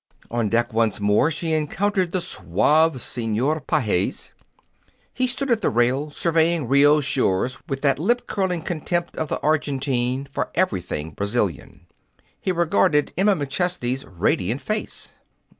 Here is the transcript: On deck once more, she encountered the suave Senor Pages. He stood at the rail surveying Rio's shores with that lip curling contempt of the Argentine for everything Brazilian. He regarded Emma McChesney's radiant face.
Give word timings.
On 0.31 0.49
deck 0.49 0.73
once 0.73 0.99
more, 0.99 1.29
she 1.29 1.53
encountered 1.53 2.11
the 2.11 2.21
suave 2.21 2.99
Senor 2.99 3.61
Pages. 3.61 4.33
He 5.13 5.27
stood 5.27 5.51
at 5.51 5.61
the 5.61 5.69
rail 5.69 6.09
surveying 6.09 6.67
Rio's 6.67 7.05
shores 7.05 7.59
with 7.69 7.83
that 7.83 7.99
lip 7.99 8.25
curling 8.25 8.63
contempt 8.63 9.15
of 9.15 9.27
the 9.27 9.39
Argentine 9.41 10.27
for 10.31 10.49
everything 10.55 11.11
Brazilian. 11.11 11.85
He 12.39 12.51
regarded 12.51 13.13
Emma 13.15 13.35
McChesney's 13.35 14.03
radiant 14.07 14.61
face. 14.61 15.09